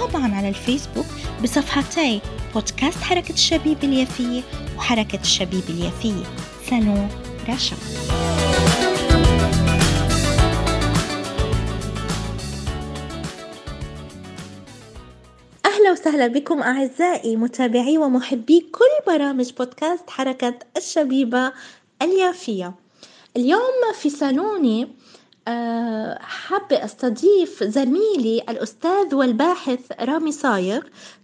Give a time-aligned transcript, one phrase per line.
[0.00, 1.06] وطبعا على الفيسبوك
[1.42, 2.20] بصفحتي
[2.54, 4.42] بودكاست حركة الشبيب اليافية
[4.76, 6.24] وحركة الشبيب اليافية.
[6.70, 7.08] سالون
[7.48, 7.76] رشا.
[15.66, 21.52] أهلا وسهلا بكم أعزائي متابعي ومحبي كل برامج بودكاست حركة الشبيبة
[22.02, 22.74] اليافية.
[23.36, 24.88] اليوم في صالوني
[25.48, 30.80] آه، حابة أستضيف زميلي الأستاذ والباحث رامي صايغ.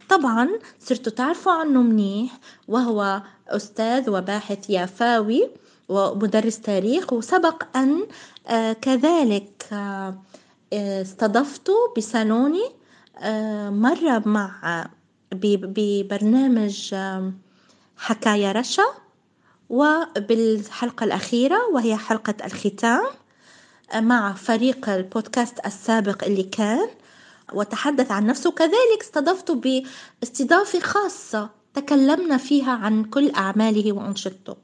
[0.09, 0.49] طبعا
[0.81, 5.51] صرتوا تعرفوا عنه منيح وهو أستاذ وباحث يافاوي
[5.89, 8.07] ومدرس تاريخ وسبق أن
[8.47, 10.19] آه، كذلك آه،
[10.73, 12.65] استضفته بصالوني
[13.71, 14.87] مرة مع
[15.33, 16.95] ببرنامج
[17.97, 18.85] حكايا رشا
[19.71, 23.05] وبالحلقة الأخيرة وهي حلقة الختام.
[23.95, 26.89] مع فريق البودكاست السابق اللي كان
[27.53, 28.51] وتحدث عن نفسه.
[28.51, 29.85] كذلك استضفته
[30.21, 34.57] باستضافة خاصة تكلمنا فيها عن كل أعماله وأنشطته.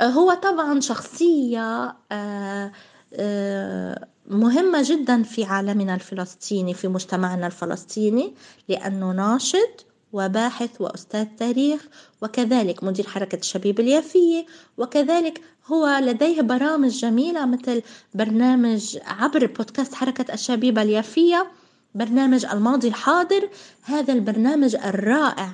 [0.00, 2.72] هو طبعا شخصية آه،
[3.14, 8.34] آه، مهمة جدا في عالمنا الفلسطيني في مجتمعنا الفلسطيني
[8.68, 11.88] لأنه ناشط وباحث وأستاذ تاريخ
[12.22, 14.46] وكذلك مدير حركة الشبيب اليافية
[14.78, 17.82] وكذلك هو لديه برامج جميلة مثل
[18.14, 21.46] برنامج عبر بودكاست حركة الشبيبة اليافية
[21.94, 23.48] برنامج الماضي الحاضر
[23.82, 25.50] هذا البرنامج الرائع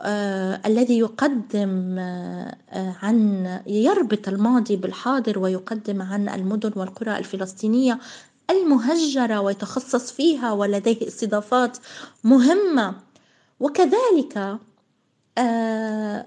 [0.00, 2.56] آه الذي يقدم آه
[3.02, 7.98] عن يربط الماضي بالحاضر ويقدم عن المدن والقرى الفلسطينية
[8.50, 11.78] المهجرة ويتخصص فيها ولديه استضافات
[12.24, 12.94] مهمة.
[13.60, 14.58] وكذلك
[15.38, 16.26] آه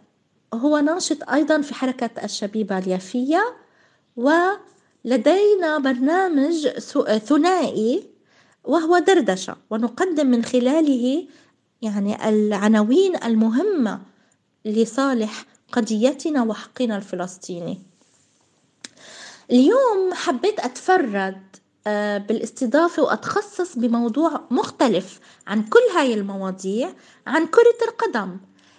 [0.53, 3.55] هو ناشط أيضا في حركة الشبيبة اليافية
[4.15, 6.67] ولدينا برنامج
[7.25, 8.09] ثنائي
[8.63, 11.27] وهو دردشة ونقدم من خلاله
[11.81, 14.01] يعني العناوين المهمة
[14.65, 17.81] لصالح قضيتنا وحقنا الفلسطيني.
[19.51, 21.41] اليوم حبيت أتفرد
[21.87, 26.93] آه، بالاستضافة وأتخصص بموضوع مختلف عن كل هاي المواضيع
[27.27, 28.37] عن كرة القدم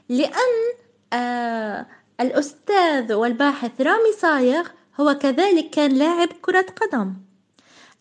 [0.08, 0.74] لأن
[1.14, 1.86] آه
[2.20, 4.68] الأستاذ والباحث رامي صايغ
[5.00, 7.14] هو كذلك كان لاعب كرة قدم.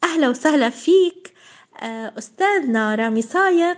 [0.03, 1.33] أهلا وسهلا فيك
[1.81, 3.75] آه أستاذنا رامي صايغ.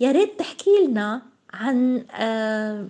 [0.00, 1.22] يا ريت تحكي لنا
[1.54, 2.88] عن آه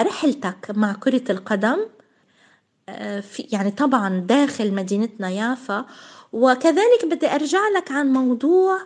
[0.00, 1.78] رحلتك مع كرة القدم
[2.88, 5.86] آه في يعني طبعا داخل مدينتنا يافا
[6.32, 8.78] وكذلك بدي أرجع لك عن موضوع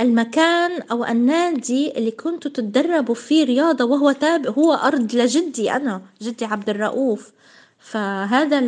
[0.00, 6.44] المكان أو النادي اللي كنتوا تتدربوا فيه رياضة وهو تابع هو أرض لجدي أنا جدي
[6.44, 7.32] عبد الرؤوف.
[7.78, 8.58] فهذا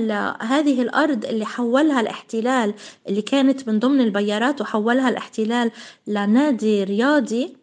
[0.41, 2.75] هذه الأرض اللي حولها الاحتلال
[3.09, 5.71] اللي كانت من ضمن البيارات وحولها الاحتلال
[6.07, 7.57] لنادي رياضي.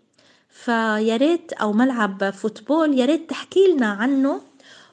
[0.50, 4.41] فيا ريت أو ملعب فوتبول يا ريت تحكي لنا عنه.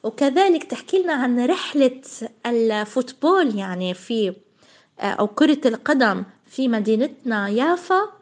[0.03, 2.01] وكذلك تحكي لنا عن رحلة
[2.47, 4.33] الفوتبول يعني في
[5.01, 8.18] أو كرة القدم في مدينتنا يافا.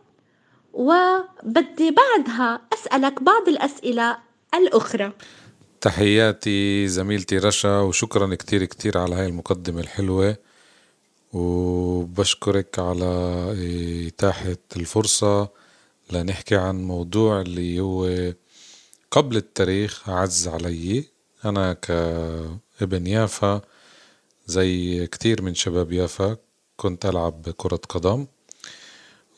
[0.77, 4.19] وبدي بعدها أسألك بعض الأسئلة
[4.55, 5.13] الأخرى.
[5.81, 10.37] تحياتي زميلتي رشا وشكرا كتير كتير على هاي المقدمة الحلوة.
[11.33, 13.07] وبشكرك على
[14.09, 15.49] إتاحة الفرصة
[16.13, 18.33] لنحكي عن موضوع اللي هو
[19.11, 21.05] قبل التاريخ عز علي.
[21.45, 23.61] أنا كابن يافا
[24.47, 26.37] زي كتير من شباب يافا
[26.77, 28.27] كنت ألعب كرة قدم.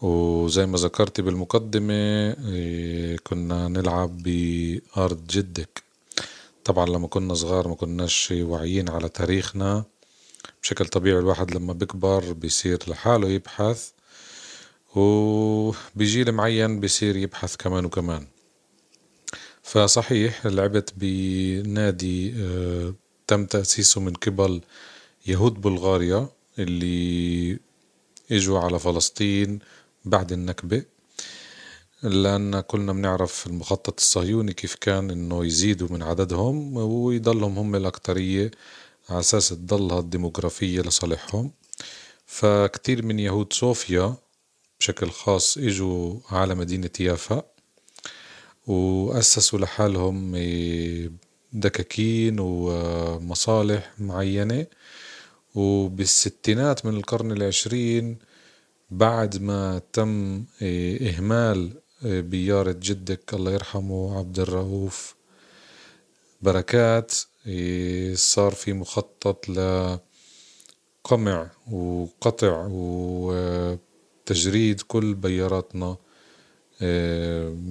[0.03, 5.83] وزي ما ذكرتي بالمقدمة إيه، كنا نلعب بأرض جدك.
[6.65, 9.85] طبعا لما كنا صغار ما كناش واعيين على تاريخنا.
[10.63, 13.91] بشكل طبيعي الواحد لما بكبر بيصير لحاله يبحث
[14.95, 18.27] وبجيل معين بيصير يبحث كمان وكمان.
[19.63, 22.95] فصحيح لعبت بنادي آه،
[23.27, 24.61] تم تأسيسه من قبل
[25.27, 26.29] يهود بلغاريا
[26.59, 27.59] اللي
[28.33, 29.59] إجوا على فلسطين
[30.05, 30.83] بعد النكبة
[32.03, 38.51] لأن كلنا بنعرف المخطط الصهيوني كيف كان إنه يزيدوا من عددهم ويضلهم هم الأكترية
[39.11, 41.51] على أساس تضلها الديموغرافية لصالحهم.
[42.27, 44.17] فكتير من يهود صوفيا
[44.81, 47.43] بشكل خاص إجوا على مدينة يافا
[48.67, 50.33] وأسسوا لحالهم
[51.53, 54.67] دكاكين ومصالح معينة.
[55.55, 58.19] وبالستينات من القرن العشرين
[58.91, 65.15] بعد ما تم إهمال بيارة جدك الله يرحمه عبد الرؤوف
[66.43, 67.15] بركات
[68.15, 70.01] صار في مخطط لقمع
[71.71, 75.97] وقطع وتجريد كل بياراتنا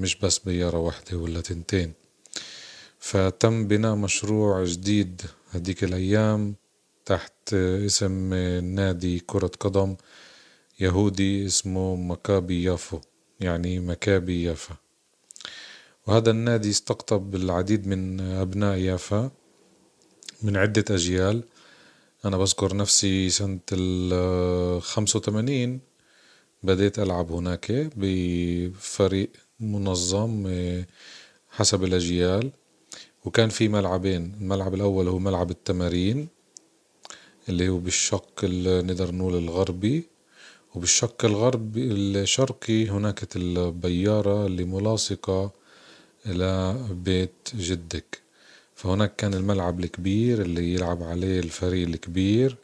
[0.02, 1.94] مش بس بيارة واحدة ولا تنتين.
[3.00, 5.22] فتم بناء مشروع جديد
[5.52, 6.56] هديك الأيام
[7.06, 8.34] تحت اسم
[8.76, 9.96] نادي كرة قدم.
[10.80, 13.00] يهودي اسمه مكابي يافو
[13.40, 14.76] يعني مكابي يافا.
[16.08, 19.32] وهذا النادي استقطب العديد من أبناء يافا
[20.42, 21.44] من عدة أجيال.
[22.26, 25.80] أنا بذكر نفسي سنة الخمسة وثمانين
[26.64, 29.30] بديت ألعب هناك بفريق
[29.60, 30.54] منظم
[31.50, 32.52] حسب الأجيال.
[33.26, 36.28] وكان في ملعبين الملعب الأول هو ملعب التمارين
[37.50, 40.17] اللي هو بالشق نقدر نقول الغربي.
[40.78, 45.52] وبالشق الغربي الشرقي هناك البيارة اللي ملاصقة
[46.26, 48.22] إلى بيت جدك.
[48.76, 52.56] فهناك كان الملعب الكبير اللي يلعب عليه الفريق الكبير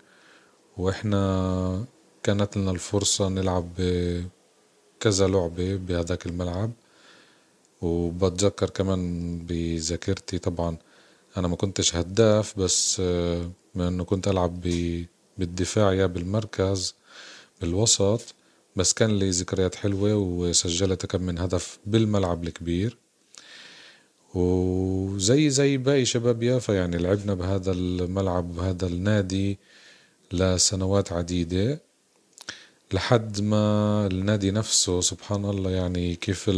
[0.77, 1.85] وإحنا
[2.23, 3.69] كانت لنا الفرصة نلعب
[4.99, 6.71] كذا لعبة بهذاك الملعب.
[7.81, 9.01] وبتذكر كمان
[9.47, 10.77] بذاكرتي طبعا
[11.37, 13.01] أنا ما كنتش هداف بس
[13.75, 14.61] بما إنه كنت ألعب
[15.37, 16.95] بالدفاع يا بالمركز.
[17.63, 18.35] بالوسط
[18.75, 22.97] بس كان لي ذكريات حلوة وسجلت كم من هدف بالملعب الكبير.
[24.33, 29.57] وزي زي باقي شباب يافا يعني لعبنا بهذا الملعب بهذا النادي
[30.31, 31.81] لسنوات عديدة
[32.93, 36.51] لحد ما النادي نفسه سبحان الله يعني كيف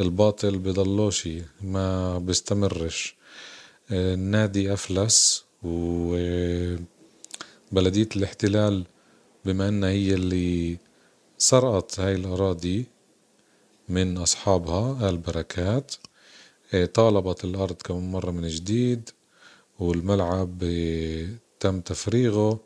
[0.00, 1.28] الباطل بضلوش
[1.60, 3.16] ما بيستمرش.
[3.90, 6.78] النادي أفلس وبلدية
[8.16, 8.84] الاحتلال
[9.46, 10.76] بما أنها هي اللي
[11.38, 12.86] سرقت هاي الأراضي
[13.88, 15.94] من أصحابها آل بركات
[16.94, 19.10] طالبت الأرض كم مرة من جديد
[19.78, 20.58] والملعب
[21.60, 22.60] تم تفريغه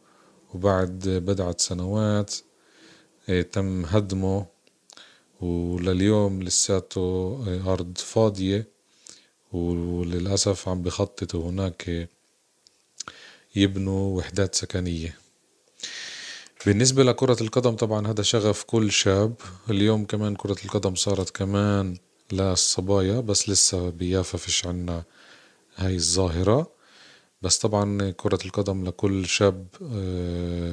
[0.55, 2.35] وبعد بضعة سنوات
[3.53, 4.47] تم هدمه
[5.41, 7.39] ولليوم لساته
[7.73, 8.67] أرض فاضية
[9.53, 12.09] وللأسف عم بخططوا هناك
[13.57, 15.20] يبنوا وحدات سكنية.
[16.67, 19.35] بالنسبة لكرة القدم طبعا هذا شغف كل شاب.
[19.71, 21.97] اليوم كمان كرة القدم صارت كمان
[22.33, 25.03] للصبايا بس لسه بيافا فيش عنا
[25.77, 26.71] هاي الظاهرة.
[27.43, 29.67] بس طبعا كرة القدم لكل شاب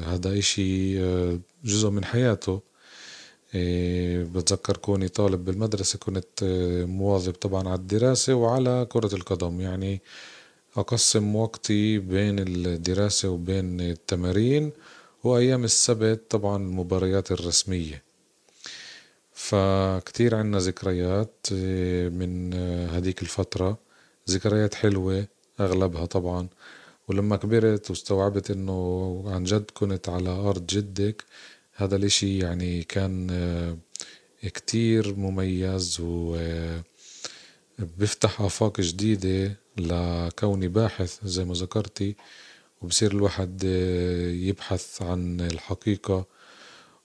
[0.07, 0.99] هذا إشي
[1.63, 2.61] جزء من حياته.
[4.33, 6.43] بتذكر كوني طالب بالمدرسة كنت
[6.87, 9.61] مواظب طبعا على الدراسة وعلى كرة القدم.
[9.61, 10.01] يعني
[10.77, 14.71] أقسم وقتي بين الدراسة وبين التمارين.
[15.23, 18.03] وأيام السبت طبعا المباريات الرسمية.
[19.33, 21.47] فكتير عنا ذكريات
[22.11, 22.53] من
[22.93, 23.77] هديك الفترة.
[24.29, 25.27] ذكريات حلوة
[25.59, 26.47] أغلبها طبعا.
[27.07, 31.23] ولما كبرت واستوعبت إنه عن جد كنت على أرض جدك
[31.73, 33.27] هذا الإشي يعني كان
[34.43, 36.37] كتير مميز و
[37.97, 42.15] بيفتح آفاق جديدة لكوني باحث زي ما ذكرتي.
[42.81, 43.63] وبصير الواحد
[44.33, 46.25] يبحث عن الحقيقة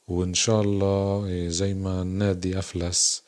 [0.09, 3.23] وإن شاء الله زي ما النادي أفلس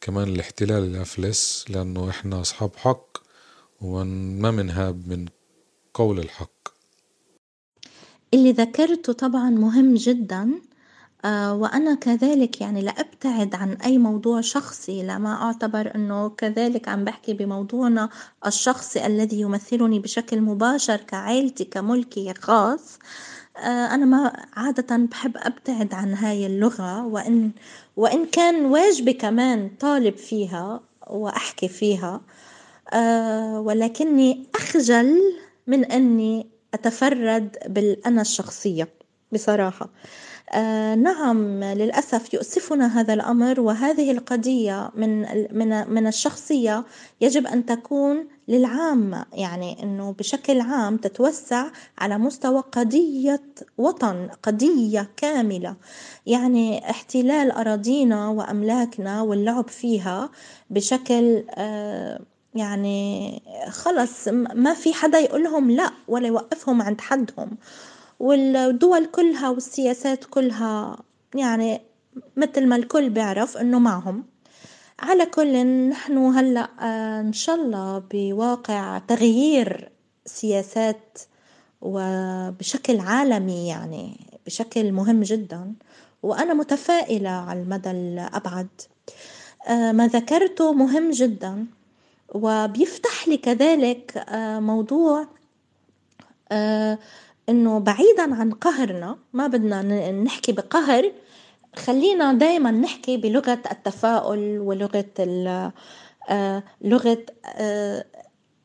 [0.00, 3.18] كمان الاحتلال أفلس لأنه إحنا أصحاب حق
[3.80, 5.26] وما منهاب من
[5.94, 6.68] قول الحق.
[8.34, 10.67] اللي ذكرته طبعا مهم جدا آه،
[11.24, 17.32] وأنا كذلك يعني لا أبتعد عن أي موضوع شخصي لما أعتبر أنه كذلك عم بحكي
[17.32, 18.08] بموضوعنا
[18.46, 22.98] الشخصي الذي يمثلني بشكل مباشر كعيلتي كملكي خاص.
[23.56, 27.50] آه، أنا ما عادة بحب أبتعد عن هاي اللغة وإن
[27.96, 32.20] وإن كان واجبي كمان طالب فيها وأحكي فيها.
[32.92, 35.20] آه، ولكني أخجل
[35.66, 38.88] من أني أتفرد بالأنا الشخصية
[39.32, 39.88] بصراحة.
[40.52, 45.20] آه نعم للأسف يؤسفنا هذا الأمر وهذه القضية من
[45.58, 46.84] من من الشخصية
[47.20, 51.66] يجب أن تكون للعامة يعني أنه بشكل عام تتوسع
[51.98, 53.42] على مستوى قضية
[53.78, 55.76] وطن قضية كاملة.
[56.26, 60.30] يعني احتلال أراضينا وأملاكنا واللعب فيها
[60.70, 62.20] بشكل آه
[62.54, 67.50] يعني خلص ما في حدا يقولهم لا ولا يوقفهم عند حدهم.
[68.20, 70.98] والدول كلها والسياسات كلها
[71.34, 71.80] يعني
[72.36, 74.24] مثل ما الكل بيعرف إنه معهم.
[75.00, 76.68] على كل نحن هلأ
[77.20, 79.90] إن شاء الله بواقع تغيير
[80.26, 81.18] سياسات
[81.80, 85.74] وبشكل عالمي يعني بشكل مهم جدا.
[86.22, 88.68] وأنا متفائلة على المدى الأبعد.
[89.68, 91.66] ما ذكرته مهم جدا.
[92.34, 94.24] وبيفتح لي كذلك
[94.60, 95.26] موضوع
[97.48, 101.12] إنه بعيدا عن قهرنا ما بدنا نحكي بقهر
[101.76, 105.04] خلينا دايما نحكي بلغة التفاؤل ولغة
[106.80, 107.26] لغة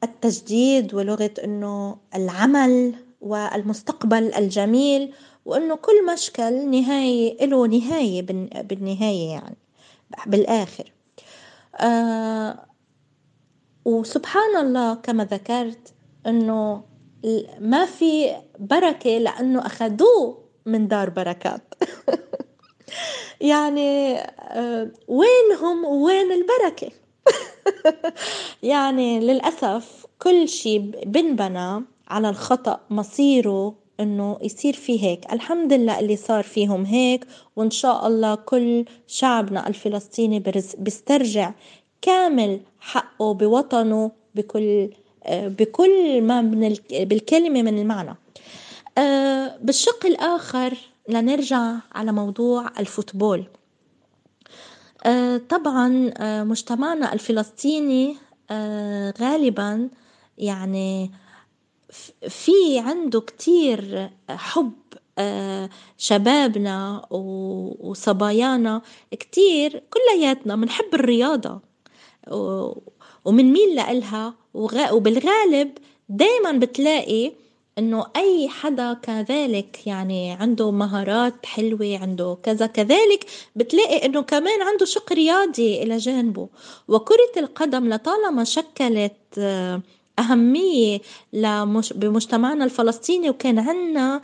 [0.03, 5.13] التجديد ولغة إنه العمل والمستقبل الجميل
[5.45, 8.21] وإنه كل مشكل نهاية له نهاية
[8.61, 9.57] بالنهاية يعني
[10.25, 10.91] بالآخر.
[13.85, 15.93] وسبحان الله كما ذكرت
[16.27, 16.83] إنه
[17.59, 21.61] ما في بركة لأنه أخذوه من دار بركات.
[23.41, 24.17] يعني
[25.07, 26.91] وينهم وين البركة؟
[28.63, 35.33] يعني للأسف كل شي بنبنى على الخطأ مصيره إنه يصير في هيك.
[35.33, 40.43] الحمد لله اللي صار فيهم هيك وإن شاء الله كل شعبنا الفلسطيني
[40.77, 41.53] بيسترجع
[42.01, 44.89] كامل حقه بوطنه بكل
[45.29, 48.15] بكل ما من بالكلمة من المعنى.
[49.65, 50.77] بالشق الآخر
[51.09, 53.43] لنرجع على موضوع الفوتبول.
[55.49, 56.13] طبعا
[56.43, 58.17] مجتمعنا الفلسطيني
[59.21, 59.89] غالبا
[60.37, 61.11] يعني
[62.29, 64.73] في عنده كتير حب
[65.97, 67.05] شبابنا
[67.79, 71.59] وصبايانا كتير كلياتنا بنحب الرياضة.
[73.25, 74.33] ومنميل لإلها؟
[74.91, 75.71] وبالغالب
[76.09, 77.31] دايما بتلاقي
[77.77, 83.25] إنه أي حدا كذلك يعني عنده مهارات حلوة عنده كذا كذلك
[83.55, 86.47] بتلاقي إنه كمان عنده شق رياضي إلى جانبه.
[86.87, 89.39] وكرة القدم لطالما شكلت
[90.19, 90.99] أهمية
[91.95, 94.21] بمجتمعنا الفلسطيني وكان عنا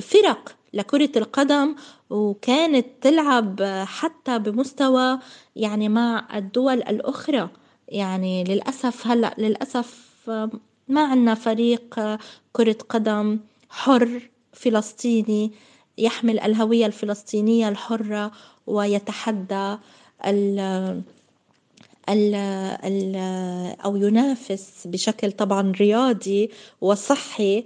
[0.00, 1.74] فرق لكرة القدم
[2.10, 5.18] وكانت تلعب حتى بمستوى
[5.56, 7.48] يعني مع الدول الأخرى.
[7.88, 10.10] يعني للأسف هلأ للأسف
[10.88, 12.00] ما عنا فريق
[12.52, 13.40] كرة قدم
[13.70, 15.52] حر فلسطيني
[15.98, 18.32] يحمل الهوية الفلسطينية الحرة
[18.66, 19.76] ويتحدى
[20.26, 20.58] ال
[22.08, 22.34] ال
[22.84, 23.16] ال
[23.84, 26.50] أو ينافس بشكل طبعا رياضي
[26.80, 27.64] وصحي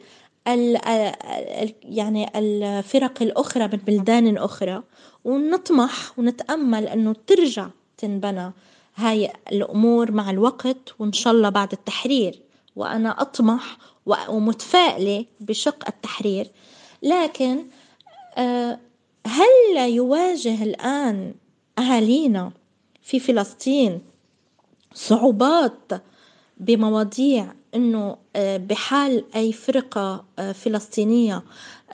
[1.82, 4.82] يعني الفرق الأخرى من بلدان أخرى
[5.24, 8.52] ونطمح ونتأمل أنه ترجع تنبنى
[8.96, 12.40] هاي الأمور مع الوقت وإن شاء الله بعد التحرير.
[12.76, 13.78] وأنا أطمح
[14.28, 16.50] ومتفائلة بشق التحرير.
[17.02, 17.64] لكن
[19.26, 21.34] هل يواجه الآن
[21.78, 22.52] أهالينا
[23.02, 24.00] في فلسطين
[24.94, 25.92] صعوبات
[26.56, 31.42] بمواضيع إنه بحال أي فرقة فلسطينية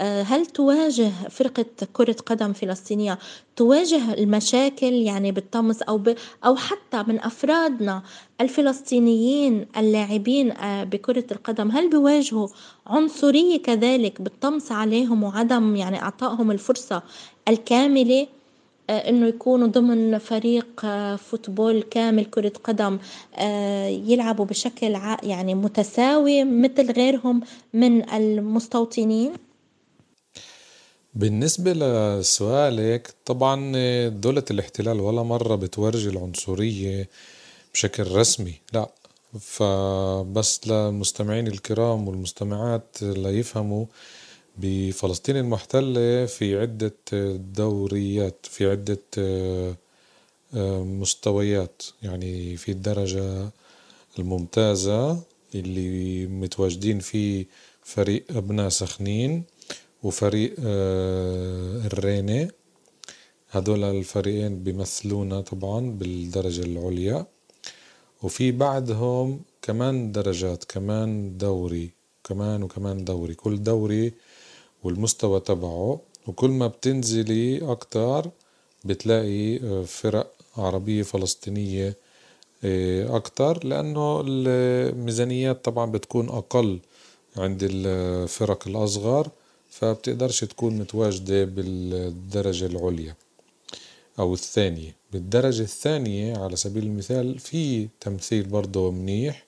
[0.01, 3.19] هل تواجه فرقة كرة قدم فلسطينية
[3.57, 6.15] تواجه المشاكل يعني بالطمس أو ب
[6.45, 8.03] أو حتى من أفرادنا
[8.41, 12.49] الفلسطينيين اللاعبين بكرة القدم هل بيواجهوا
[12.87, 17.03] عنصرية كذلك بالطمس عليهم وعدم يعني إعطائهم الفرصة
[17.49, 18.27] الكاملة؟
[18.91, 20.81] إنه يكونوا ضمن فريق
[21.17, 22.99] فوتبول كامل كرة قدم
[24.11, 27.41] يلعبوا بشكل يعني متساوي مثل غيرهم
[27.73, 29.33] من المستوطنين؟
[31.15, 33.73] بالنسبة لسؤالك طبعا
[34.09, 37.09] دولة الاحتلال ولا مرة بتورجي العنصرية
[37.75, 38.89] بشكل رسمي لا.
[39.41, 43.87] فبس للمستمعين الكرام والمستمعات ليفهموا
[44.59, 46.95] بفلسطين المحتلة في عدة
[47.37, 48.99] دوريات في عدة
[50.85, 51.83] مستويات.
[52.03, 53.51] يعني في الدرجة
[54.19, 55.23] الممتازة
[55.55, 57.47] اللي متواجدين فيه
[57.83, 59.45] فريق أبناء سخنين
[60.03, 60.55] وفريق
[61.89, 62.51] الرينة.
[63.51, 67.27] هدول الفريقين بيمثلونا طبعا بالدرجة العليا.
[68.23, 71.91] وفي بعدهم كمان درجات كمان دوري
[72.25, 73.35] كمان وكمان دوري.
[73.35, 74.13] كل دوري
[74.85, 78.31] والمستوى تبعه وكل ما بتنزلي أكتر
[78.85, 81.97] بتلاقي فرق عربية فلسطينية
[83.09, 86.79] أكتر لأنه الميزانيات طبعا بتكون أقل
[87.37, 89.29] عند الفرق الأصغر
[89.71, 93.15] فبتقدرش تكون متواجدة بالدرجة العليا
[94.19, 94.95] أو الثانية.
[95.13, 99.45] بالدرجة الثانية على سبيل المثال في تمثيل برضه منيح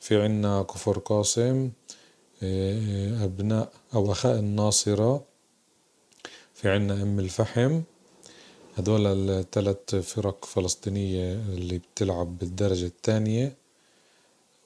[0.00, 1.70] في عنا كفر قاسم
[2.42, 5.24] أبناء أو أخاء الناصرة
[6.54, 7.80] في عنا أم الفحم.
[8.76, 13.56] هدول الثلاث فرق فلسطينية اللي بتلعب بالدرجة الثانية.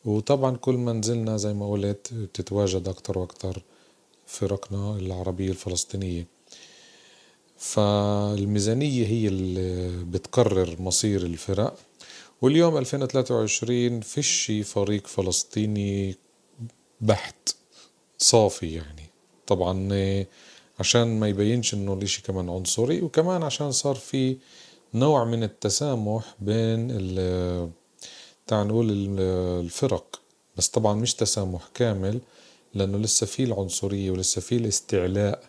[0.04, 3.62] وطبعا كل ما نزلنا زي ما قلت بتتواجد أكتر وأكتر
[4.26, 6.26] فرقنا العربية الفلسطينية.
[7.58, 11.78] فالميزانية هي اللي بتقرر مصير الفرق.
[12.42, 16.16] واليوم 2023 فيش فريق فلسطيني
[17.00, 17.56] بحت.
[18.22, 19.10] صافي يعني.
[19.46, 19.88] طبعا
[20.80, 24.36] عشان ما يبينش إنه الإشي كمان عنصري وكمان عشان صار في
[24.94, 26.88] نوع من التسامح بين
[28.46, 30.20] تعال نقول الفرق.
[30.56, 32.20] بس طبعا مش تسامح كامل
[32.74, 35.42] لأنه لسه في العنصرية ولسه في الاستعلاء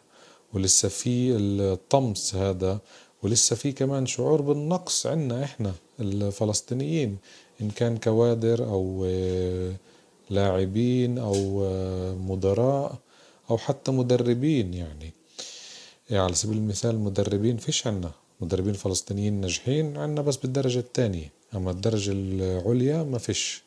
[0.53, 2.79] ولسه في الطمس هذا
[3.23, 7.17] ولسه في كمان شعور بالنقص عنا إحنا الفلسطينيين.
[7.61, 9.05] إن كان كوادر أو
[10.33, 11.35] لاعبين أو
[12.15, 12.95] مدراء
[13.49, 15.13] أو حتى مدربين يعني.
[16.09, 18.11] يعني على سبيل المثال مدربين فيش عنا.
[18.41, 23.63] مدربين فلسطينيين ناجحين عنا بس بالدرجة الثانية أما الدرجة العليا ما فيش.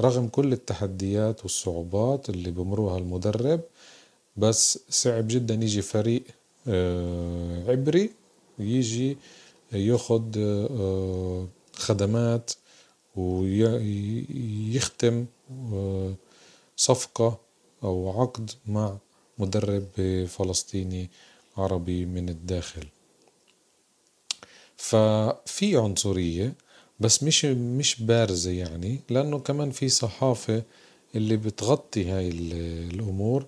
[0.00, 3.60] رغم كل التحديات والصعوبات اللي بمروها المدرب
[4.36, 6.22] بس صعب جدا يجي فريق
[6.68, 8.10] آه، عبري
[8.58, 9.16] يجي
[9.72, 12.50] ياخد آه، خدمات
[13.16, 15.24] ويختم آه،
[16.76, 17.38] صفقة
[17.84, 18.96] أو عقد مع
[19.38, 19.86] مدرب
[20.28, 21.10] فلسطيني
[21.56, 22.86] عربي من الداخل.
[24.76, 26.54] ففي عنصرية
[27.00, 30.62] بس مش مش بارزة يعني لأنه كمان في صحافة
[31.14, 33.46] اللي بتغطي هاي الأمور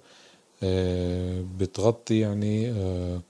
[0.63, 3.21] آه، بتغطي يعني آه،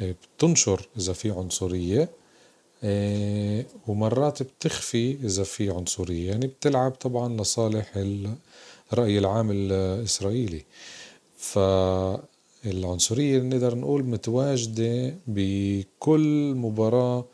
[0.00, 2.02] بتنشر إذا في عنصرية.
[2.02, 2.19] آه،
[3.86, 6.30] ومرات بتخفي إذا في عنصرية.
[6.30, 7.92] يعني بتلعب طبعا لصالح
[8.92, 10.64] الرأي العام الإسرائيلي.
[11.38, 17.24] فالعنصرية نقدر نقول متواجدة بكل مباراة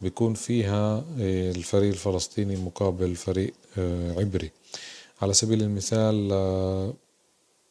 [0.00, 3.52] بيكون فيها الفريق الفلسطيني مقابل فريق
[4.18, 4.50] عبري.
[5.22, 6.94] على سبيل المثال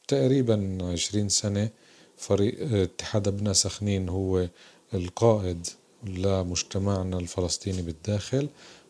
[0.08, 1.70] تقريبا عشرين سنة
[2.18, 4.48] فريق اتحاد أبناء سخنين هو
[4.94, 5.68] القائد
[6.06, 8.48] لمجتمعنا الفلسطيني بالداخل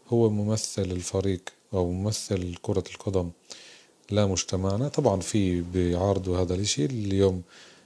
[0.09, 1.41] هو ممثل الفريق
[1.73, 3.29] أو ممثل كرة القدم.
[4.11, 6.85] لمجتمعنا طبعا في بيعارضوا هذا الإشي.
[6.85, 7.41] اليوم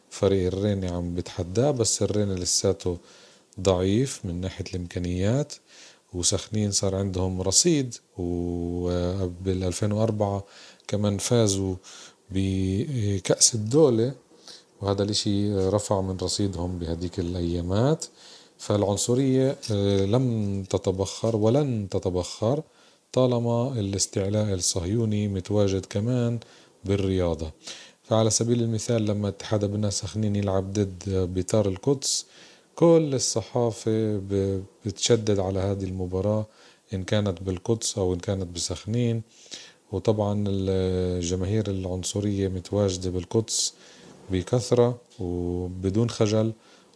[0.09, 2.97] فريق الريني عم بتحداه بس الريني لساته
[3.59, 5.53] ضعيف من ناحية الإمكانيات.
[6.13, 7.95] وسخنين صار عندهم رصيد.
[8.17, 10.43] وبال 2004
[10.87, 11.75] كمان فازوا
[12.31, 14.13] بكأس الدولة.
[14.81, 18.05] وهذا الإشي رفع من رصيدهم بهديك الأيامات.
[18.57, 22.63] فالعنصرية آه، لم تتبخر ولن تتبخر
[23.13, 26.39] طالما الاستعلاء الصهيوني متواجد كمان
[26.85, 27.51] بالرياضة.
[28.03, 32.25] فعلى سبيل المثال لما اتحاد أبناء سخنين يلعب ضد بيطار القدس
[32.75, 34.21] كل الصحافة
[34.85, 36.45] بتشدد على هذه المباراة
[36.93, 39.21] إن كانت بالقدس أو إن كانت بسخنين.
[39.91, 43.73] وطبعا الجماهير العنصرية متواجدة بالقدس
[44.31, 46.53] بكثرة وبدون خجل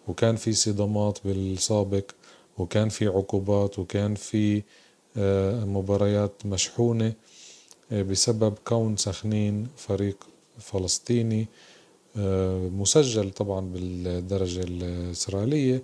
[0.07, 2.11] وكان في صدامات بالسابق
[2.57, 4.63] وكان في عقوبات وكان في
[5.17, 7.13] آه، مباريات مشحونة
[7.91, 10.27] آه، بسبب كون سخنين فريق
[10.59, 11.47] فلسطيني
[12.17, 15.83] آه، مسجل طبعا بالدرجة الإسرائيلية.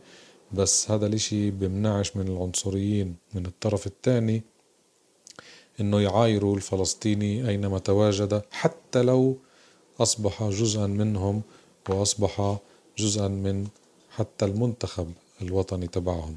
[0.51, 4.43] بس هذا الإشي بمنعش من العنصريين من الطرف الثاني
[5.79, 9.37] إنه يعايروا الفلسطيني أينما تواجد حتى لو
[9.99, 11.41] أصبح جزءا منهم
[11.89, 12.57] وأصبح
[12.97, 13.67] جزءا من
[14.17, 16.35] حتى المنتخب الوطني تبعهم.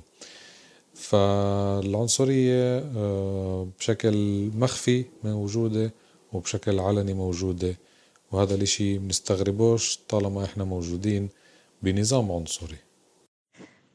[0.95, 5.93] فالعنصرية آه، بشكل مخفي موجودة
[6.33, 7.75] وبشكل علني موجودة.
[8.33, 11.29] وهذا الإشي بنستغربوش طالما إحنا موجودين
[11.83, 12.77] بنظام عنصري.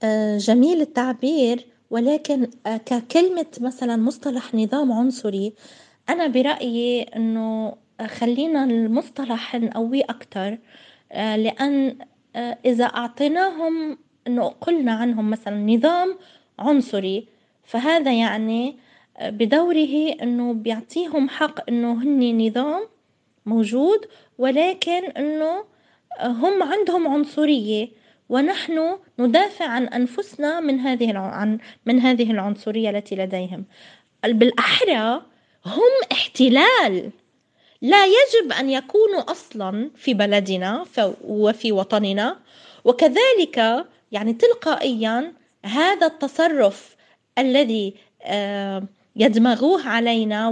[0.03, 1.65] آه، جميل التعبير.
[1.89, 5.53] ولكن آه، ككلمة مثلا مصطلح نظام عنصري
[6.09, 7.75] أنا برأيي إنه
[8.07, 10.57] خلينا المصطلح نقويه أكتر
[11.15, 11.97] لأن
[12.65, 16.17] إذا أعطيناهم إنه قلنا عنهم مثلا نظام
[16.59, 17.27] عنصري
[17.63, 18.77] فهذا يعني
[19.21, 22.87] بدوره إنه بيعطيهم حق إنه هني نظام
[23.45, 24.05] موجود
[24.37, 25.65] ولكن إنه
[26.21, 27.89] هم عندهم عنصرية
[28.29, 33.65] ونحن ندافع عن أنفسنا من هذه عن من هذه العنصرية التي لديهم.
[34.23, 35.21] بالأحرى
[35.65, 37.11] هم احتلال.
[37.81, 40.85] لا يجب أن يكونوا أصلا في بلدنا
[41.23, 42.39] وفي وطننا
[42.85, 45.33] وكذلك يعني تلقائيا
[45.65, 46.95] هذا التصرف
[47.37, 48.83] الذي آه،
[49.15, 50.47] يدمغوه علينا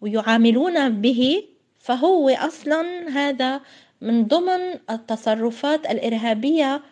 [0.00, 1.44] ويعاملون به
[1.78, 3.60] فهو أصلا هذا
[4.00, 6.82] من ضمن التصرفات الإرهابية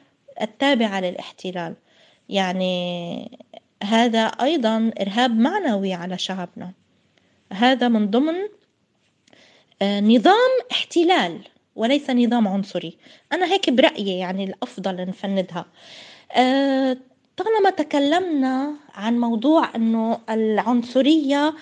[0.40, 1.74] التابعة للاحتلال.
[2.28, 3.38] يعني
[3.82, 6.72] هذا أيضا إرهاب معنوي على شعبنا.
[7.52, 8.34] هذا من ضمن
[9.82, 11.38] نظام احتلال
[11.76, 12.96] وليس نظام عنصري.
[13.32, 15.66] أنا هيك برأيي يعني الأفضل نفندها.
[16.32, 16.96] آه،
[17.36, 21.54] طالما تكلمنا عن موضوع إنه العنصرية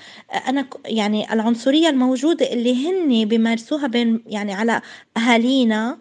[0.48, 4.80] أنا يعني العنصرية الموجودة اللي هن بيمارسوها بين يعني على
[5.16, 5.98] أهالينا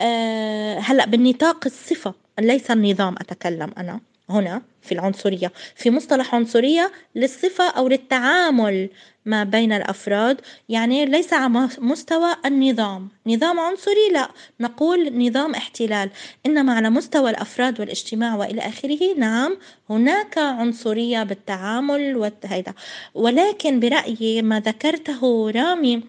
[0.00, 5.52] آه، هلأ بالنطاق الصفة ليس النظام أتكلم أنا هنا في العنصرية.
[5.76, 8.88] في مصطلح عنصرية للصفة أو للتعامل
[9.24, 13.08] ما بين الأفراد يعني ليس على مستوى النظام.
[13.26, 14.28] نظام عنصري لا
[14.60, 16.10] نقول نظام احتلال.
[16.46, 19.56] إنما على مستوى الأفراد والاجتماع وإلى آخره نعم
[19.90, 22.74] هناك عنصرية بالتعامل وهذا
[23.14, 26.02] ولكن برأيي ما ذكرته رامي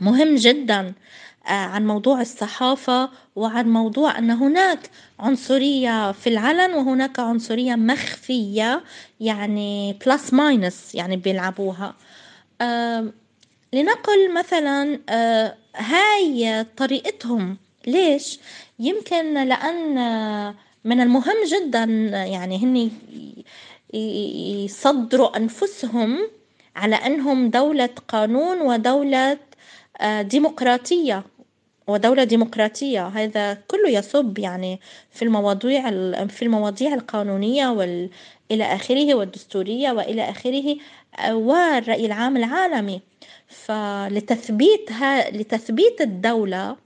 [0.00, 0.94] مهم جدا.
[1.54, 8.82] عن موضوع الصحافة وعن موضوع أن هناك عنصرية في العلن وهناك عنصرية مخفية
[9.20, 11.94] يعني plus minus يعني بيلعبوها.
[12.60, 13.12] آه
[13.72, 17.56] لنقل مثلا آه هاي طريقتهم.
[17.86, 18.38] ليش؟
[18.78, 19.94] يمكن لأن
[20.84, 21.84] من المهم جدا
[22.24, 22.90] يعني هن
[24.64, 26.18] يصدروا أنفسهم
[26.76, 29.38] على أنهم دولة قانون ودولة
[30.00, 31.22] آه ديمقراطية.
[31.86, 33.06] ودولة ديمقراطية.
[33.06, 34.80] هذا كله يصب يعني
[35.12, 35.90] في المواضيع
[36.26, 38.10] في المواضيع القانونية وال
[38.50, 40.76] إلى آخره والدستورية وإلى آخره
[41.30, 43.00] والرأي العام العالمي.
[43.48, 46.76] فلتثبيت ها لتثبيت الدولة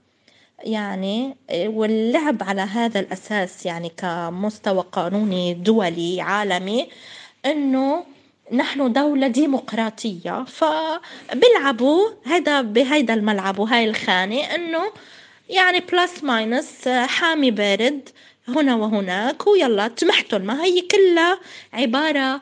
[0.63, 6.87] يعني واللعب على هذا الأساس يعني كمستوى قانوني دولي عالمي
[7.45, 8.03] إنه
[8.51, 14.81] نحن دولة ديمقراطية فبيلعبوا هذا بهيدا الملعب وهاي الخانة إنه
[15.49, 18.09] يعني plus minus حامي بارد
[18.47, 21.39] هنا وهناك ويلا تمحتوا ما هي كلها
[21.73, 22.41] عبارة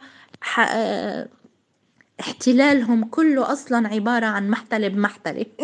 [2.19, 5.45] احتلالهم كله أصلا عبارة عن محتلة بمحتلة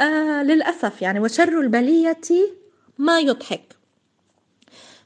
[0.00, 2.20] آه للأسف يعني وشر البلية
[2.98, 3.76] ما يضحك.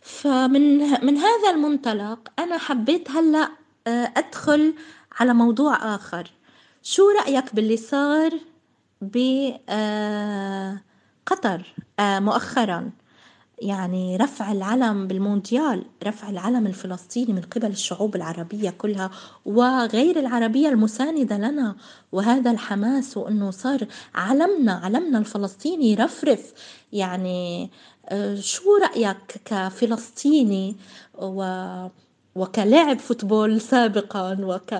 [0.00, 4.74] فمن من هذا المنطلق أنا حبيت هلأ آه أدخل
[5.20, 6.30] على موضوع آخر.
[6.82, 8.30] شو رأيك باللي صار
[9.00, 10.80] بقطر آه
[12.00, 12.90] آه مؤخرا.
[13.62, 19.10] يعني رفع العلم بالمونديال رفع العلم الفلسطيني من قبل الشعوب العربية كلها
[19.44, 21.76] وغير العربية المساندة لنا.
[22.12, 26.52] وهذا الحماس وأنه صار علمنا علمنا الفلسطيني يرفرف.
[26.92, 27.70] يعني
[28.08, 30.76] آه، شو رأيك كفلسطيني؟
[31.18, 31.42] و
[32.34, 34.74] وكلاعب فوتبول سابقا وك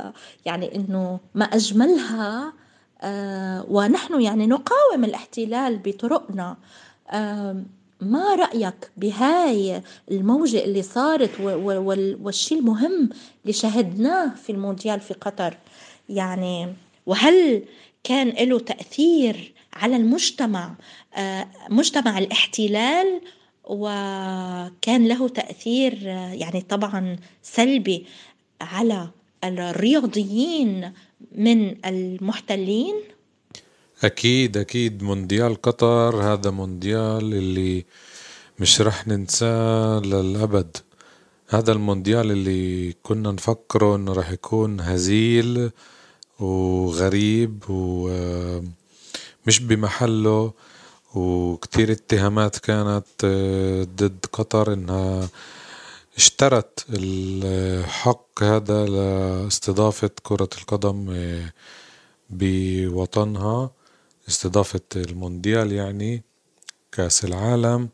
[0.45, 2.53] يعني إنه ما أجملها
[3.01, 6.57] آه ونحن يعني نقاوم الاحتلال بطرقنا.
[7.11, 7.63] آه
[8.01, 13.09] ما رأيك بهاي الموجة اللي صارت والشيء المهم
[13.43, 15.57] اللي شهدناه في المونديال في قطر؟
[16.09, 16.75] يعني
[17.07, 17.65] وهل
[18.05, 20.75] كان له تأثير على المجتمع؟
[21.15, 23.21] آه، مجتمع الاحتلال
[23.65, 28.07] وكان له تأثير آه، يعني طبعا سلبي
[28.61, 29.09] على
[29.45, 30.93] الرياضيين
[31.35, 32.95] من المحتلين.
[34.05, 35.03] أكيد أكيد.
[35.03, 37.85] مونديال قطر هذا مونديال اللي
[38.61, 40.77] مش رح ننساه للأبد.
[41.49, 45.71] هذا المونديال اللي كنا نفكره إنه رح يكون هزيل
[46.41, 50.53] وغريب ومش بمحله.
[51.15, 53.25] وكتير اتهامات كانت
[53.97, 55.29] ضد قطر إنها
[56.17, 61.17] اشترت الحق هذا لاستضافة كرة القدم
[62.31, 63.71] بوطنها
[64.29, 66.23] استضافة المونديال يعني
[66.93, 67.89] كأس العالم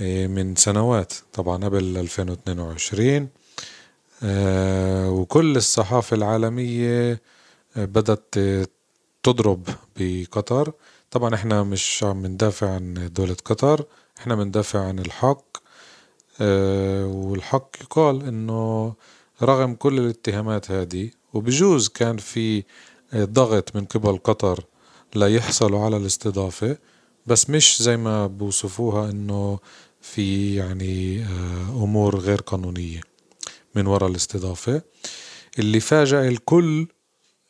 [0.00, 3.28] إيه، من سنوات طبعا قبل 2022
[4.22, 7.20] آه، وكل الصحافة العالمية
[7.76, 8.34] آه، بدأت
[9.22, 10.72] تضرب بقطر.
[11.10, 13.84] طبعا إحنا مش عم ندافع عن دولة قطر
[14.18, 15.56] إحنا بندافع عن الحق
[16.40, 18.94] آه، والحق يقال إنه
[19.42, 22.64] رغم كل الاتهامات هذه وبجوز كان في
[23.14, 24.64] ضغط من قبل قطر
[25.14, 26.78] ليحصلوا على الاستضافة
[27.26, 29.58] بس مش زي ما بوصفوها إنه
[30.00, 33.00] في يعني آه، أمور غير قانونية
[33.74, 34.82] من وراء الاستضافة.
[35.58, 36.86] اللي فاجأ الكل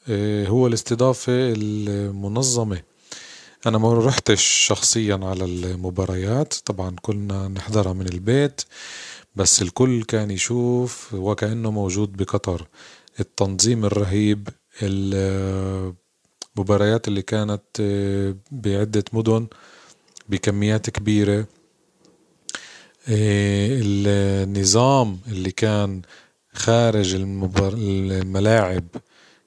[0.08, 2.82] آه، هو الاستضافة المنظمة.
[3.66, 6.54] أنا ما رحتش شخصيا على المباريات.
[6.54, 8.60] طبعا كنا نحضرها من البيت
[9.36, 12.66] بس الكل كان يشوف وكأنه موجود بقطر.
[13.20, 14.48] التنظيم الرهيب
[16.56, 19.46] المباريات اللي كانت آه، بعدة مدن
[20.28, 21.46] بكميات كبيرة.
[23.08, 26.02] النظام اللي كان
[26.52, 28.84] خارج الملاعب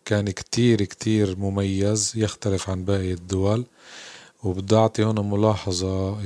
[0.05, 3.65] كان كتير كتير مميز يختلف عن باقي الدول.
[4.43, 6.21] وبدي أعطي هنا ملاحظة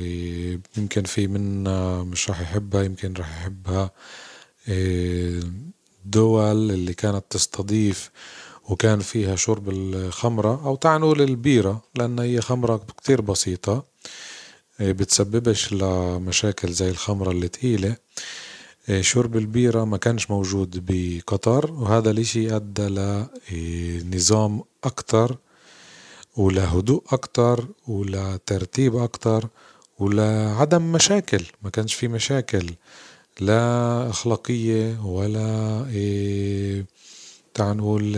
[0.77, 3.91] يمكن في منا مش راح يحبها يمكن راح يحبها
[6.05, 8.11] الدول اللي كانت تستضيف
[8.69, 13.83] وكان فيها شرب الخمرة أو تعال نقول البيرة لأن هي خمرة كتير بسيطة
[14.79, 17.95] بتسببش لمشاكل زي الخمرة التقيلة
[19.01, 22.87] شرب البيرة ما كانش موجود بقطر وهذا الإشي أدى
[23.51, 25.37] لنظام أكتر
[26.37, 29.47] ولهدوء أكتر ولترتيب أكتر
[29.99, 31.45] ولعدم مشاكل.
[31.61, 32.69] ما كانش في مشاكل.
[33.39, 35.85] لا أخلاقية ولا
[37.53, 38.13] تعال نقول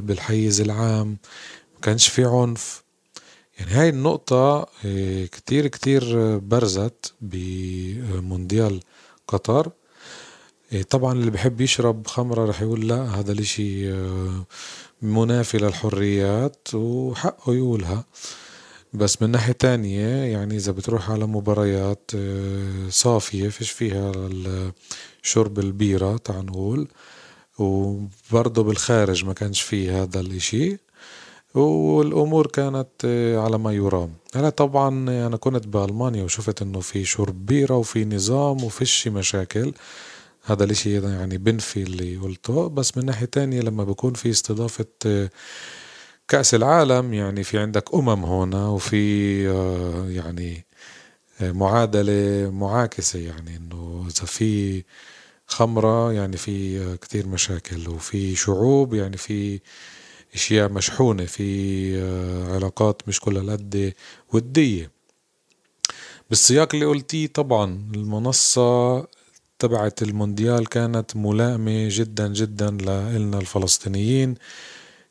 [0.00, 1.08] بالحيز العام.
[1.74, 2.82] ما كانش في عنف.
[3.58, 4.68] يعني هاي النقطة
[5.32, 8.80] كتير كتير برزت بمونديال
[9.28, 9.70] قطر.
[10.90, 13.92] طبعا اللي بحب يشرب خمرة رح يقول لا هذا الإشي
[15.02, 18.04] منافي للحريات وحقه يقولها.
[18.92, 22.10] بس من ناحية تانية يعني إذا بتروح على مباريات
[22.88, 24.12] صافية فيش فيها
[25.22, 26.88] شرب البيرة تعال نقول.
[27.58, 30.76] وبرضه بالخارج ما كانش فيه هذا الإشي.
[31.54, 33.04] والأمور كانت
[33.38, 34.10] على ما يرام.
[34.34, 34.88] هلا طبعا
[35.26, 39.72] أنا كنت بألمانيا وشفت إنه في شرب بيرة وفي نظام وفيش مشاكل.
[40.46, 44.86] هذا الإشي يعني بنفي اللي قلته بس من ناحية تانية لما بكون في استضافة
[46.28, 49.42] كأس العالم يعني في عندك أمم هنا وفي
[50.08, 50.64] يعني
[51.40, 54.82] معادلة معاكسة يعني إنه إذا في
[55.46, 59.60] خمرة يعني في كتير مشاكل وفي شعوب يعني في
[60.34, 62.00] أشياء مشحونة في
[62.54, 63.92] علاقات مش كل هالقد
[64.32, 64.90] ودية.
[66.30, 69.06] بالسياق اللي قلتيه طبعا المنصة
[69.58, 74.34] تبعت المونديال كانت ملائمة جدا جدا لإلنا الفلسطينيين.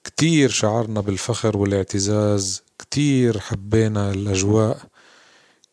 [0.03, 4.77] كتير شعرنا بالفخر والاعتزاز كتير حبينا الأجواء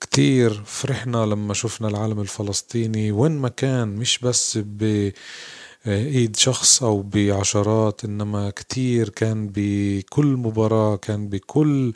[0.01, 8.05] كتير فرحنا لما شفنا العالم الفلسطيني وين ما كان مش بس بإيد شخص أو بعشرات
[8.05, 11.93] إنما كتير كان بكل مباراة كان بكل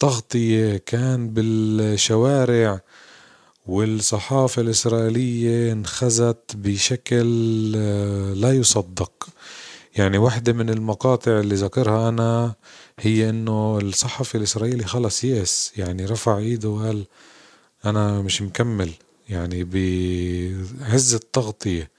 [0.00, 2.80] تغطية كان بالشوارع.
[3.66, 7.72] والصحافة الإسرائيلية انخزت بشكل
[8.40, 9.28] لا يصدق.
[9.96, 12.54] يعني واحدة من المقاطع اللي ذكرها أنا
[13.00, 17.04] هي إنه الصحفي الإسرائيلي خلص يأس يعني رفع إيده وقال
[17.84, 18.90] أنا مش مكمل
[19.28, 21.90] يعني بعز التغطية.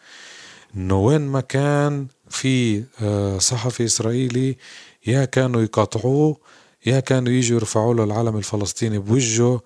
[0.76, 2.84] إنه وين ما كان في
[3.40, 4.58] صحفي إسرائيلي
[5.08, 6.38] يا كانوا يقاطعوه
[6.86, 9.62] يا كانوا يجوا يرفعوا له العلم الفلسطيني بوجهه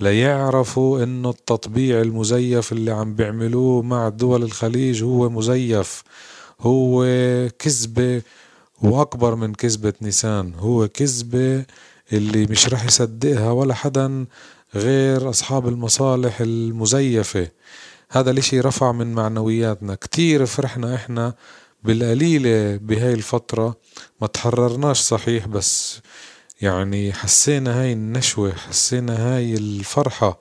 [0.00, 6.02] ليعرفوا انه التطبيع المزيف اللي عم بيعملوه مع دول الخليج هو مزيف.
[6.60, 7.04] هو
[7.58, 8.22] كذبة
[8.82, 10.54] وأكبر من كذبة نيسان.
[10.54, 11.64] هو كذبة
[12.12, 14.26] اللي مش رح يصدقها ولا حدا
[14.74, 17.48] غير أصحاب المصالح المزيفة.
[18.10, 19.94] هذا الإشي رفع من معنوياتنا.
[19.94, 21.34] كتير فرحنا إحنا
[21.84, 23.76] بالقليلة بهاي الفترة.
[24.20, 26.00] ما تحررناش صحيح بس.
[26.60, 30.38] يعني حسينا هاي النشوة حسينا هاي الفرحة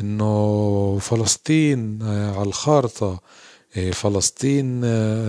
[0.00, 3.20] إنه فلسطين على الخارطة.
[3.92, 4.80] فلسطين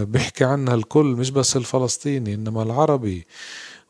[0.05, 3.25] بيحكي عنها الكل مش بس الفلسطيني إنما العربي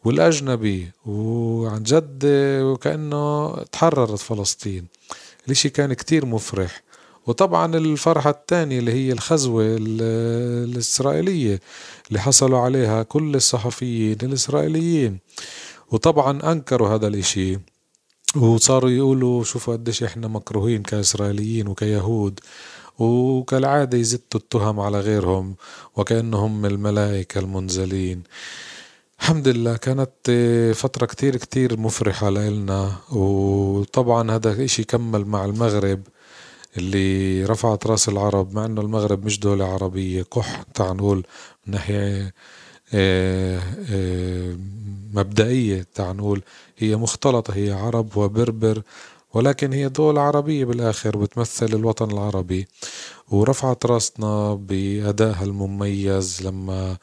[0.03, 0.91] والأجنبي.
[1.05, 2.21] وعن جد
[2.63, 4.87] وكأنه تحررت فلسطين.
[5.45, 6.81] الإشي كان كتير مفرح.
[7.27, 11.59] وطبعا الفرحة الثانية اللي هي الخزوة الإسرائيلية
[12.07, 15.17] اللي حصلوا عليها كل الصحفيين الإسرائيليين.
[15.91, 17.59] وطبعا أنكروا هذا الإشي.
[18.35, 22.39] وصاروا يقولوا شوفوا قديش إحنا مكروهين كإسرائيليين وكيهود
[22.99, 25.55] وكالعادة يزتوا التهم على غيرهم
[25.95, 28.23] وكأنهم الملائكة المنزلين.
[29.19, 30.31] الحمد لله كانت
[30.75, 32.95] فترة كتير كتير مفرحة لإلنا.
[33.11, 36.01] وطبعا هذا إشي كمل مع المغرب
[36.77, 41.17] اللي رفعت رأس العرب مع إنه المغرب مش دولة عربية كح تعال نقول
[41.67, 42.33] من ناحية
[45.13, 46.41] مبدئية تعال نقول
[46.77, 48.81] هي مختلطة هي عرب وبربر
[49.33, 52.67] ولكن هي دولة عربية بالآخر بتمثل الوطن العربي.
[53.29, 56.97] ورفعت راسنا بأدائها المميز لما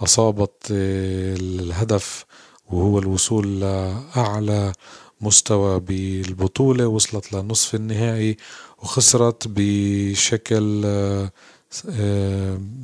[0.00, 2.24] أصابت الهدف
[2.70, 4.72] وهو الوصول لأعلى
[5.20, 8.36] مستوى بالبطولة وصلت لنصف النهائي
[8.82, 10.84] وخسرت بشكل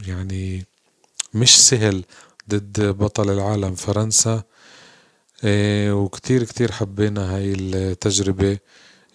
[0.07, 0.65] يعني
[1.35, 2.05] مش سهل
[2.51, 4.43] ضد بطل العالم فرنسا.
[5.91, 8.59] وكتير كتير حبينا هاي التجربة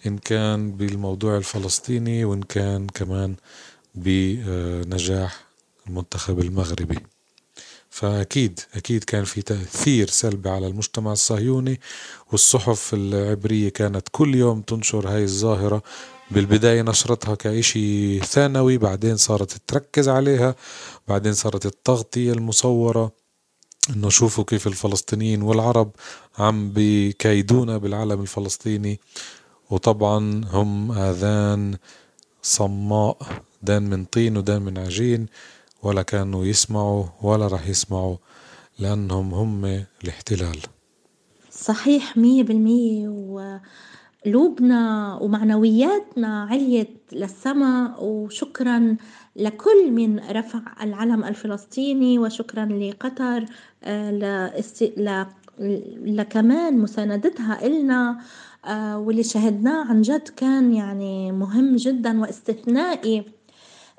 [0.06, 3.36] إن كان بالموضوع الفلسطيني وإن كان كمان
[3.94, 5.44] بنجاح
[5.86, 6.98] المنتخب المغربي.
[7.90, 11.80] فأكيد أكيد كان في تأثير سلبي على المجتمع الصهيوني
[12.32, 15.82] والصحف العبرية كانت كل يوم تنشر هاي الظاهرة.
[16.30, 20.54] بالبداية نشرتها كإشي ثانوي بعدين صارت تركز عليها
[21.08, 23.21] بعدين صارت التغطية المصورة.
[23.90, 25.90] إنه شوفوا كيف الفلسطينيين والعرب
[26.38, 29.00] عم بكيدونا بالعالم الفلسطيني.
[29.70, 31.76] وطبعا هم آذان
[32.42, 33.18] صماء
[33.62, 35.26] دان من طين ودان من عجين
[35.82, 38.16] ولا كانوا يسمعوا ولا راح يسمعوا
[38.78, 40.58] لأنهم هم الاحتلال.
[41.50, 43.08] صحيح مية بالمية.
[44.26, 48.96] وقلوبنا ومعنوياتنا عليت للسماء وشكرا
[49.36, 53.44] لكل من رفع العلم الفلسطيني وشكرا لقطر
[53.84, 54.52] آه،
[56.04, 58.18] لكمان مساندتها إلنا
[58.64, 63.24] آه، واللي شهدناه عن جد كان يعني مهم جدا واستثنائي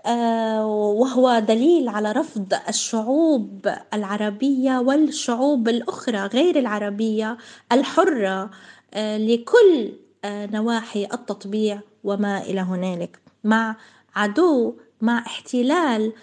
[0.06, 7.38] آه، وهو دليل على رفض الشعوب العربية والشعوب الأخرى غير العربية
[7.72, 8.50] الحرة
[8.98, 9.94] لكل
[10.26, 13.76] نواحي التطبيع وما إلى هنالك مع
[14.16, 16.14] عدو مع احتلال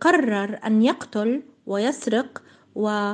[0.00, 2.42] قرر أن يقتل ويسرق
[2.74, 3.12] و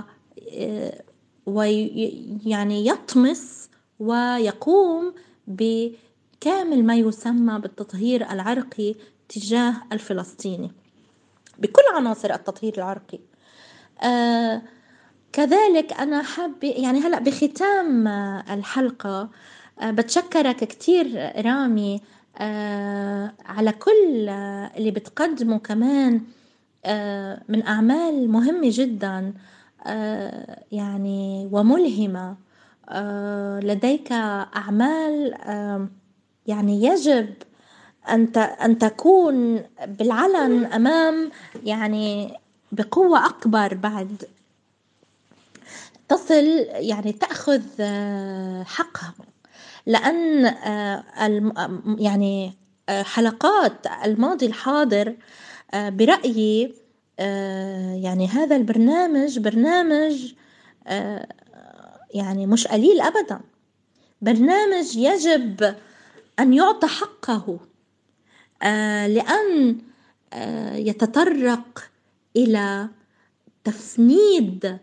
[1.46, 5.14] ويعني يطمس ويقوم
[5.46, 8.94] بكامل ما يسمى بالتطهير العرقي
[9.28, 10.72] تجاه الفلسطيني.
[11.58, 13.18] بكل عناصر التطهير العرقي.
[14.02, 14.62] آه
[15.32, 18.08] كذلك أنا حابة يعني هلأ بختام
[18.50, 19.30] الحلقة
[19.80, 22.00] آه بتشكرك كتير رامي آه
[23.46, 24.28] على كل
[24.76, 26.20] اللي بتقدمه كمان
[26.84, 29.34] آه من أعمال مهمة جدا
[29.86, 32.36] آه يعني وملهمة
[32.88, 35.34] آه، لديك أعمال
[36.46, 37.34] يعني يجب
[38.08, 41.30] أن أن تكون بالعلن أمام
[41.64, 42.36] يعني
[42.72, 44.24] بقوة أكبر بعد
[46.08, 49.14] تصل يعني تأخذ آه، حقها.
[49.86, 51.04] لأن آه،
[51.98, 52.52] يعني
[52.88, 55.16] حلقات الماضي الحاضر
[55.74, 56.74] برأيي
[58.02, 60.32] يعني هذا البرنامج برنامج
[62.14, 63.40] يعني مش قليل ابدا.
[64.22, 65.74] برنامج يجب
[66.40, 67.60] أن يعطى حقه
[68.62, 69.06] آه
[70.32, 71.90] آه يتطرق
[72.36, 72.88] إلى
[73.64, 74.78] تفنيد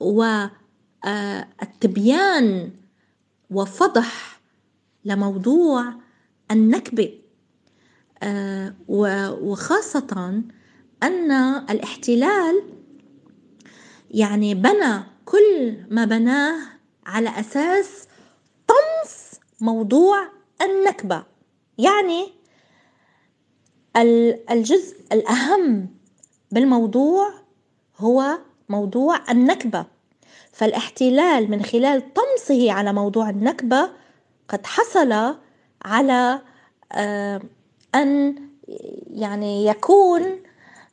[0.00, 0.66] والتبيان
[1.04, 2.70] آه،
[3.50, 4.40] وفضح
[5.04, 5.94] لموضوع
[6.50, 7.18] النكبة.
[8.22, 8.74] آه،
[9.42, 10.42] وخاصة
[11.02, 11.32] أن
[11.70, 12.62] الاحتلال
[14.10, 16.58] يعني بنى كل ما بناه
[17.06, 18.08] على أساس
[18.66, 20.28] طمس موضوع
[20.62, 21.24] النكبة.
[21.78, 22.32] يعني
[24.50, 25.88] الجزء الأهم
[26.52, 27.32] بالموضوع
[27.96, 29.86] هو موضوع النكبة.
[30.58, 33.90] فالاحتلال من خلال طمسه على موضوع النكبة
[34.48, 35.34] قد حصل
[35.84, 36.40] على
[36.92, 37.40] آه،
[37.94, 38.34] أن
[39.10, 40.42] يعني يكون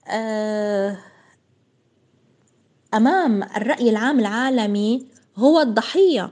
[0.08, 0.98] آه
[2.94, 6.30] أمام الرأي العام العالمي هو الضحية.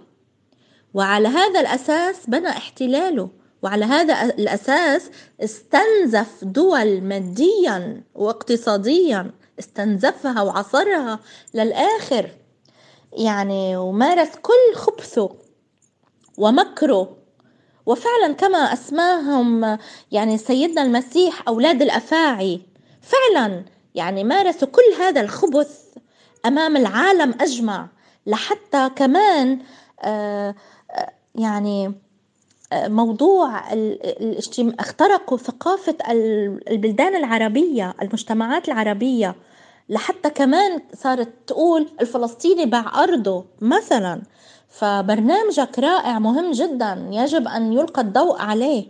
[0.94, 3.30] وعلى هذا الأساس بنى احتلاله.
[3.64, 5.10] وعلى هذا الأساس
[5.42, 11.20] استنزف دول ماديا واقتصاديا استنزفها وعصرها
[11.54, 12.30] للآخر.
[13.18, 15.30] يعني ومارس كل خبثه
[16.38, 17.18] ومكره.
[17.86, 19.78] وفعلا كما أسماهم
[20.12, 22.62] يعني سيدنا المسيح أولاد الأفاعي
[23.02, 25.80] فعلا يعني مارسوا كل هذا الخبث
[26.46, 27.88] أمام العالم أجمع
[28.28, 29.60] لحتى كمان
[30.02, 30.56] آه،
[30.92, 31.94] آه، يعني
[32.74, 33.62] آه، موضوع
[34.80, 35.98] اخترقوا ثقافة
[36.72, 39.36] البلدان العربية المجتمعات العربية.
[39.90, 44.22] لحتى كمان صارت تقول الفلسطيني باع أرضه مثلا.
[44.70, 47.08] فبرنامجك رائع مهم جدا.
[47.12, 48.86] يجب أن يلقى الضوء عليه.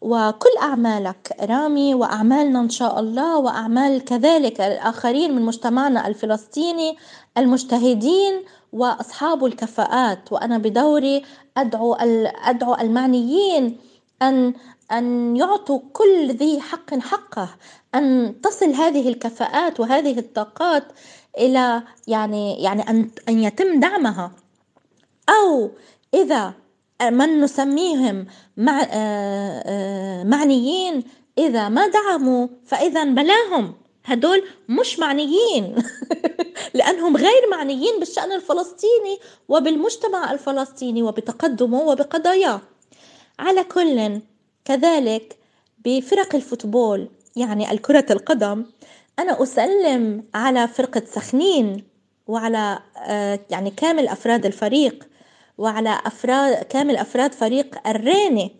[0.00, 6.96] وكل أعمالك رامي وأعمالنا إن شاء الله وأعمال كذلك الآخرين من مجتمعنا الفلسطيني
[7.38, 10.32] المجتهدين وأصحاب الكفاءات.
[10.32, 11.24] وأنا بدوري
[11.56, 11.94] أدعو
[12.44, 13.78] أدعو المعنيين
[14.22, 14.54] أن
[14.92, 17.48] أن يعطوا كل ذي حق حقه
[17.94, 20.84] أن تصل هذه الكفاءات وهذه الطاقات
[21.38, 24.32] إلى يعني يعني أن أن يتم دعمها.
[25.28, 25.70] أو
[26.14, 26.52] إذا
[27.02, 31.04] من نسميهم مع آه، آه، معنيين
[31.38, 33.74] إذا ما دعموا فإذا بلاهم.
[34.04, 35.76] هدول مش معنيين.
[36.74, 42.60] لأنهم غير معنيين بالشأن الفلسطيني وبالمجتمع الفلسطيني وبتقدمه وبقضاياه.
[43.38, 44.20] على كل
[44.64, 45.36] كذلك
[45.84, 48.64] بفرق الفوتبول يعني الكرة القدم.
[49.18, 51.84] أنا أسلم على فرقة سخنين
[52.26, 55.04] وعلى آه، يعني كامل أفراد الفريق
[55.58, 58.56] وعلى أفراد كامل أفراد فريق الريني.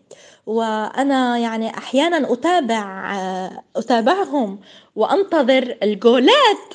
[0.46, 4.60] وأنا يعني أحيانا أتابع آه، أتابعهم
[4.96, 6.74] وأنتظر الجولات.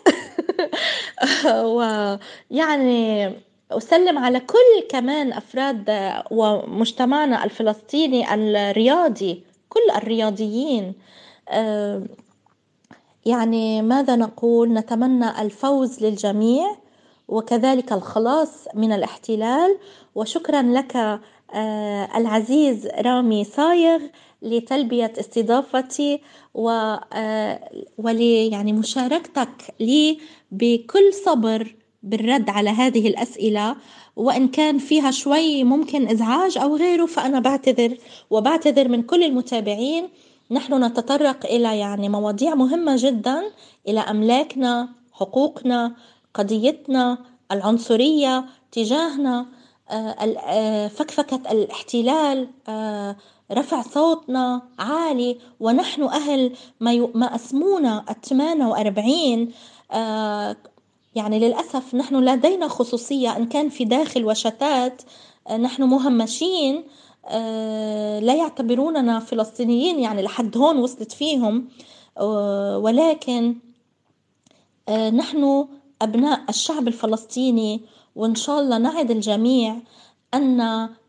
[1.76, 3.32] ويعني
[3.78, 5.86] أسلم على كل كمان أفراد
[6.32, 10.94] ومجتمعنا الفلسطيني الرياضي كل الرياضيين.
[13.26, 16.76] يعني ماذا نقول؟ نتمنى الفوز للجميع
[17.28, 19.78] وكذلك الخلاص من الاحتلال.
[20.16, 20.96] وشكرا لك
[21.54, 24.02] آه، العزيز رامي صايغ
[24.42, 26.22] لتلبية استضافتي
[26.54, 26.70] و
[27.14, 29.50] آه، ولي يعني مشاركتك
[29.80, 30.20] لي
[30.52, 31.76] بكل صبر.
[32.04, 33.76] بالرد على هذه الأسئلة
[34.16, 37.98] وإن كان فيها شوي ممكن إزعاج أو غيره فأنا بعتذر.
[38.30, 40.10] وبعتذر من كل المتابعين.
[40.52, 43.44] نحن نتطرق إلى يعني مواضيع مهمة جدا
[43.88, 45.96] إلى أملاكنا حقوقنا
[46.34, 47.18] قضيتنا
[47.52, 49.46] العنصرية تجاهنا
[49.90, 53.16] آه، آه، فكفكة الاحتلال آه،
[53.52, 55.38] رفع صوتنا عالي.
[55.60, 56.54] ونحن أهل
[57.16, 59.52] ما أسمونا الثمانية وأربعين
[61.16, 65.02] يعني للأسف نحن لدينا خصوصية إن كان في داخل وشتات
[65.60, 66.84] نحن مهمشين
[68.22, 71.68] لا يعتبروننا فلسطينيين يعني لحد هون وصلت فيهم
[72.78, 73.56] ولكن
[74.90, 75.68] نحن
[76.02, 77.82] أبناء الشعب الفلسطيني
[78.16, 79.78] وإن شاء الله نعد الجميع
[80.34, 80.62] أن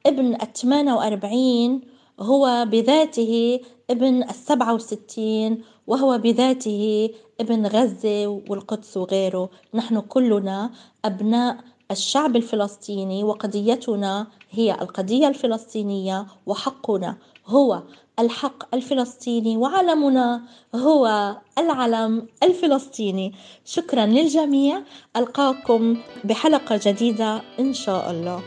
[0.06, 1.80] ابن الثمانية وأربعين
[2.20, 7.10] هو بذاته ابن السبعة وستين وهو بذاته
[7.40, 9.50] ابن غزة والقدس وغيره.
[9.74, 10.70] نحن كلنا
[11.04, 11.56] أبناء
[11.90, 17.16] الشعب الفلسطيني وقضيتنا هي القضية الفلسطينية وحقنا
[17.46, 17.82] هو
[18.18, 20.42] الحق الفلسطيني وعلمنا
[20.74, 23.34] هو العلم الفلسطيني.
[23.64, 24.82] شكرا للجميع.
[25.16, 28.40] ألقاكم بحلقة جديدة إن شاء الله.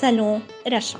[0.00, 0.98] سلام رشا.